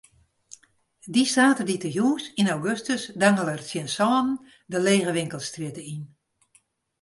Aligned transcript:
Dy 1.13 1.23
saterdeitejûns 1.33 2.23
yn 2.39 2.51
augustus 2.55 3.03
dangele 3.21 3.51
er 3.55 3.63
tsjin 3.65 3.89
sânen 3.95 4.29
de 4.71 4.77
lege 4.85 5.11
winkelstrjitte 5.15 5.83
yn. 5.93 6.03